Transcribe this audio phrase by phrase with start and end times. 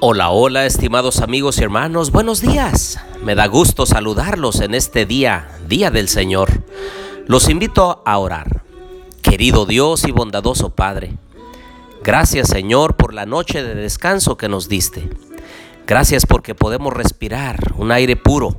[0.00, 3.00] Hola, hola, estimados amigos y hermanos, buenos días.
[3.24, 6.62] Me da gusto saludarlos en este día, Día del Señor.
[7.26, 8.62] Los invito a orar.
[9.22, 11.16] Querido Dios y bondadoso Padre,
[12.04, 15.10] gracias Señor por la noche de descanso que nos diste.
[15.84, 18.54] Gracias porque podemos respirar un aire puro.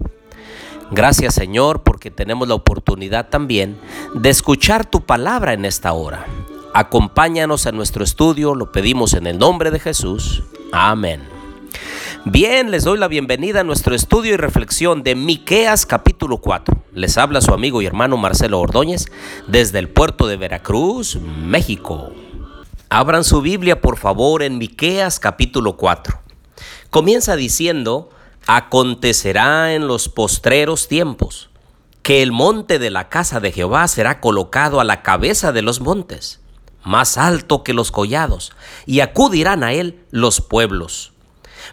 [0.92, 3.80] Gracias Señor porque tenemos la oportunidad también
[4.14, 6.26] de escuchar tu palabra en esta hora.
[6.74, 10.44] Acompáñanos en nuestro estudio, lo pedimos en el nombre de Jesús.
[10.72, 11.28] Amén.
[12.26, 16.78] Bien, les doy la bienvenida a nuestro estudio y reflexión de Miqueas capítulo 4.
[16.94, 19.08] Les habla su amigo y hermano Marcelo Ordóñez
[19.48, 22.12] desde el puerto de Veracruz, México.
[22.90, 26.20] Abran su Biblia, por favor, en Miqueas capítulo 4.
[26.92, 28.12] Comienza diciendo:
[28.46, 31.50] Acontecerá en los postreros tiempos
[32.04, 35.82] que el monte de la casa de Jehová será colocado a la cabeza de los
[35.82, 36.40] montes
[36.84, 38.54] más alto que los collados,
[38.86, 41.14] y acudirán a él los pueblos.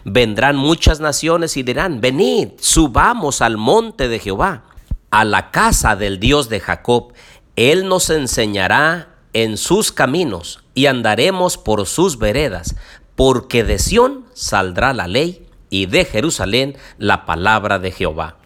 [0.03, 4.63] Vendrán muchas naciones y dirán, venid, subamos al monte de Jehová,
[5.09, 7.13] a la casa del Dios de Jacob.
[7.55, 12.75] Él nos enseñará en sus caminos y andaremos por sus veredas,
[13.15, 18.37] porque de Sión saldrá la ley y de Jerusalén la palabra de Jehová.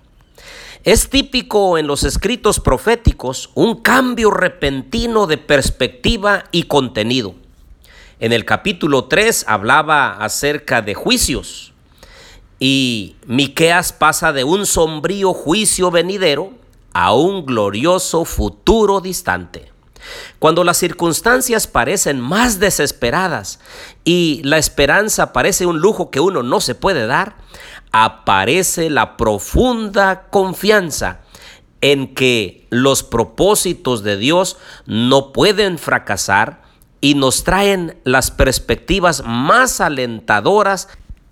[0.83, 7.35] Es típico en los escritos proféticos un cambio repentino de perspectiva y contenido.
[8.19, 11.73] En el capítulo 3 hablaba acerca de juicios
[12.57, 16.49] y Miqueas pasa de un sombrío juicio venidero
[16.93, 19.71] a un glorioso futuro distante.
[20.39, 23.59] Cuando las circunstancias parecen más desesperadas
[24.03, 27.35] y la esperanza parece un lujo que uno no se puede dar,
[27.91, 31.21] aparece la profunda confianza
[31.81, 36.61] en que los propósitos de Dios no pueden fracasar
[37.01, 40.87] y nos traen las perspectivas más alentadoras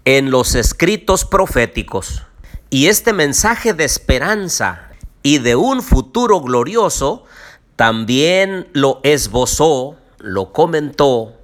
[0.05, 2.23] en los escritos proféticos.
[2.71, 4.89] Y este mensaje de esperanza
[5.21, 7.23] y de un futuro glorioso
[7.75, 11.38] también lo esbozó, lo comentó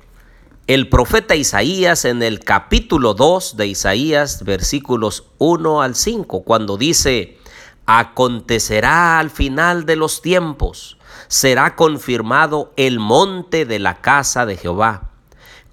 [0.67, 7.37] el profeta Isaías en el capítulo 2 de Isaías, versículos 1 al 5, cuando dice,
[7.85, 15.11] acontecerá al final de los tiempos, será confirmado el monte de la casa de Jehová.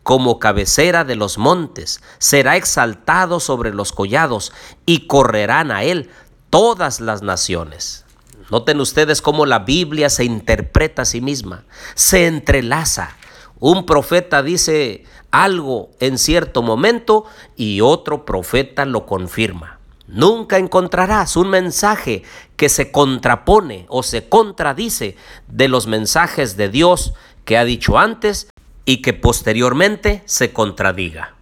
[0.03, 4.53] Como cabecera de los montes, será exaltado sobre los collados
[4.85, 6.11] y correrán a él
[6.51, 8.05] todas las naciones.
[8.51, 11.65] Noten ustedes cómo la Biblia se interpreta a sí misma,
[11.95, 13.17] se entrelaza
[13.63, 19.79] un profeta dice algo en cierto momento y otro profeta lo confirma.
[20.09, 22.25] Nunca encontrarás un mensaje
[22.57, 25.15] que se contrapone o se contradice
[25.47, 27.15] de los mensajes de Dios
[27.45, 28.49] que ha dicho antes
[28.85, 31.37] y que posteriormente se contradiga.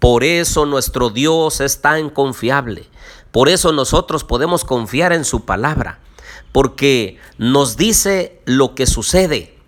[0.00, 2.86] Por eso nuestro Dios es tan confiable.
[3.30, 6.00] Por eso nosotros podemos confiar en su palabra.
[6.50, 9.61] Porque nos dice lo que sucede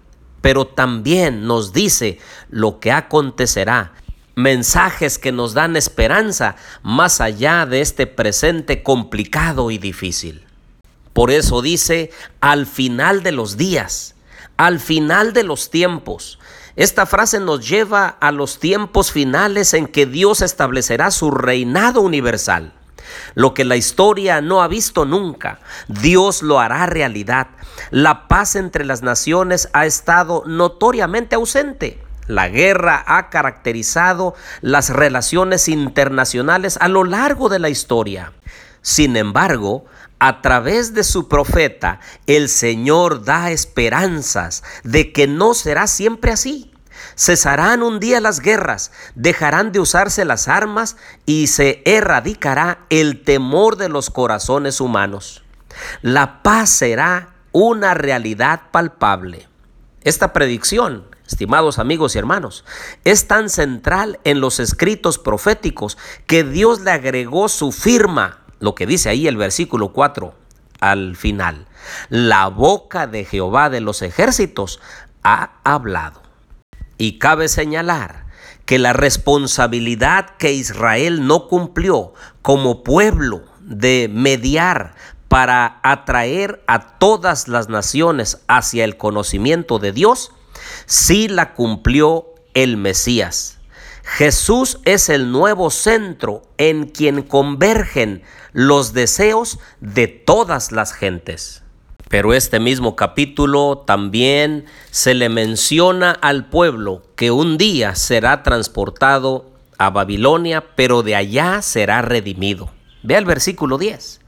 [0.45, 2.19] pero también nos dice
[2.51, 3.95] lo que acontecerá.
[4.35, 10.45] Mensajes que nos dan esperanza más allá de este presente complicado y difícil.
[11.15, 12.11] Por eso dice,
[12.41, 14.17] al final de los días,
[14.59, 16.39] al final de los tiempos.
[16.77, 22.75] Esta frase nos lleva a los tiempos finales en que Dios establecerá su reinado universal.
[23.35, 27.49] Lo que la historia no ha visto nunca, Dios lo hará realidad.
[27.91, 32.01] La paz entre las naciones ha estado notoriamente ausente.
[32.27, 38.33] La guerra ha caracterizado las relaciones internacionales a lo largo de la historia.
[38.81, 39.85] Sin embargo,
[40.19, 46.74] a través de su profeta, el Señor da esperanzas de que no será siempre así.
[47.17, 50.97] Cesarán un día las guerras, dejarán de usarse las armas
[51.27, 55.45] y se erradicará el temor de los corazones humanos.
[56.03, 59.49] La paz será una realidad palpable.
[60.03, 62.65] Esta predicción, estimados amigos y hermanos,
[63.05, 65.97] es tan central en los escritos proféticos
[66.27, 70.35] que Dios le agregó su firma, lo que dice ahí el versículo 4
[70.81, 71.67] al final.
[72.09, 74.81] La boca de Jehová de los ejércitos
[75.23, 76.24] ha hablado.
[76.99, 78.27] Y cabe señalar
[78.67, 84.95] que la responsabilidad que Israel no cumplió como pueblo de mediar
[85.29, 90.31] para atraer a todas las naciones hacia el conocimiento de Dios,
[90.87, 93.59] sí la cumplió el Mesías.
[94.05, 101.64] Jesús es el nuevo centro en quien convergen los deseos de todas las gentes.
[102.15, 109.51] Pero este mismo capítulo también se le menciona al pueblo que un día será transportado
[109.79, 112.71] a Babilonia, pero de allá será redimido.
[113.03, 114.21] Ve el versículo 10.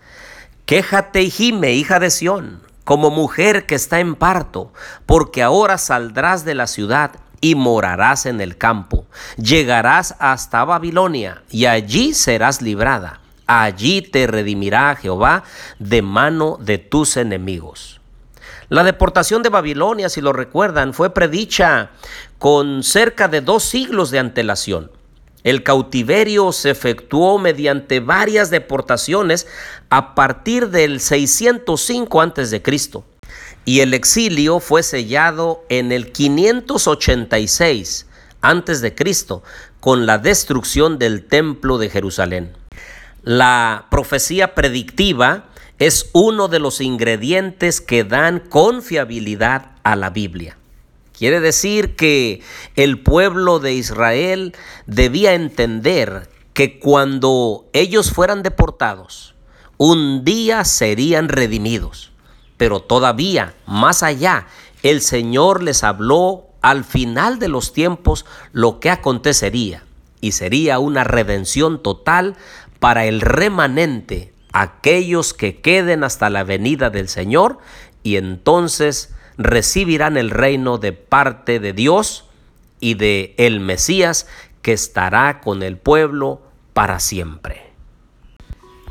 [0.64, 4.72] Quéjate y gime, hija de Sión, como mujer que está en parto,
[5.06, 9.06] porque ahora saldrás de la ciudad y morarás en el campo.
[9.36, 13.20] Llegarás hasta Babilonia y allí serás librada.
[13.46, 15.44] Allí te redimirá Jehová
[15.78, 18.00] de mano de tus enemigos.
[18.68, 21.90] La deportación de Babilonia, si lo recuerdan, fue predicha
[22.38, 24.90] con cerca de dos siglos de antelación.
[25.44, 29.46] El cautiverio se efectuó mediante varias deportaciones
[29.90, 32.60] a partir del 605 a.C.
[33.64, 38.06] y el exilio fue sellado en el 586
[38.40, 38.94] a.C.
[39.78, 42.65] con la destrucción del templo de Jerusalén.
[43.26, 45.46] La profecía predictiva
[45.80, 50.56] es uno de los ingredientes que dan confiabilidad a la Biblia.
[51.12, 52.40] Quiere decir que
[52.76, 54.54] el pueblo de Israel
[54.86, 59.34] debía entender que cuando ellos fueran deportados,
[59.76, 62.12] un día serían redimidos.
[62.56, 64.46] Pero todavía, más allá,
[64.84, 69.82] el Señor les habló al final de los tiempos lo que acontecería.
[70.20, 72.36] Y sería una redención total
[72.86, 77.58] para el remanente, aquellos que queden hasta la venida del Señor.
[78.04, 82.26] Y entonces recibirán el reino de parte de Dios
[82.78, 84.28] y de el Mesías
[84.62, 86.42] que estará con el pueblo
[86.74, 87.72] para siempre.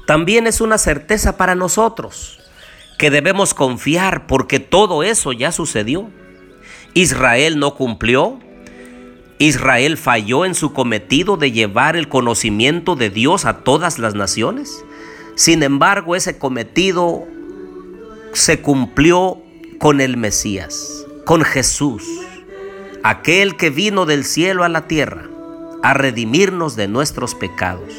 [0.05, 2.41] También es una certeza para nosotros
[2.97, 6.09] que debemos confiar porque todo eso ya sucedió.
[6.95, 8.39] Israel no cumplió.
[9.37, 14.83] Israel falló en su cometido de llevar el conocimiento de Dios a todas las naciones.
[15.35, 17.25] Sin embargo, ese cometido
[18.31, 19.41] se cumplió
[19.77, 22.03] con el Mesías, con Jesús,
[23.03, 25.29] aquel que vino del cielo a la tierra
[25.83, 27.93] a redimirnos de nuestros pecados.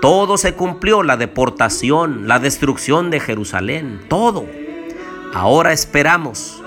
[0.00, 4.46] Todo se cumplió, la deportación, la destrucción de Jerusalén, todo.
[5.34, 6.59] Ahora esperamos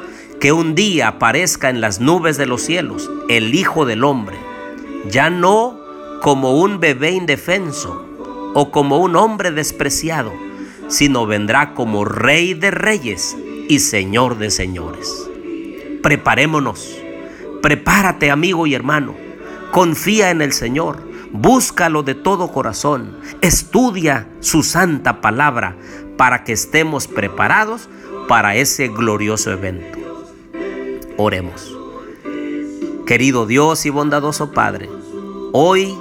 [0.44, 4.36] que un día aparezca en las nubes de los cielos el Hijo del Hombre,
[5.10, 5.80] ya no
[6.22, 8.06] como un bebé indefenso
[8.54, 10.34] o como un hombre despreciado,
[10.90, 13.38] sino vendrá como Rey de Reyes
[13.69, 15.30] y Señor de señores.
[16.01, 16.94] Preparémonos.
[17.62, 19.16] Prepárate amigo y hermano.
[19.72, 20.98] Confía en el Señor.
[21.31, 23.18] Búscalo de todo corazón.
[23.39, 25.78] Estudia su santa palabra
[26.18, 27.88] para que estemos preparados
[28.28, 30.03] para ese glorioso evento.
[31.18, 31.75] Oremos.
[33.06, 34.89] Querido Dios y bondadoso Padre,
[35.51, 35.98] hoy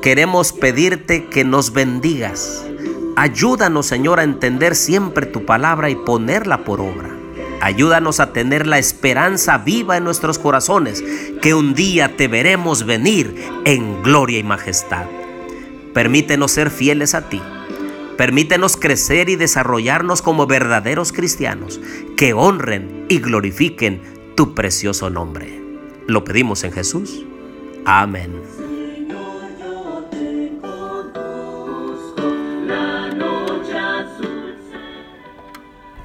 [0.00, 2.64] queremos pedirte que nos bendigas
[3.14, 7.10] Ayúdanos, Señor, a entender siempre tu palabra y ponerla por obra.
[7.60, 11.04] Ayúdanos a tener la esperanza viva en nuestros corazones,
[11.42, 15.04] que un día te veremos venir en gloria y majestad.
[15.92, 17.40] Permítenos ser fieles a ti.
[18.16, 21.80] Permítenos crecer y desarrollarnos como verdaderos cristianos,
[22.16, 24.00] que honren y glorifiquen
[24.34, 25.60] tu precioso nombre.
[26.06, 27.24] Lo pedimos en Jesús.
[27.84, 28.61] Amén.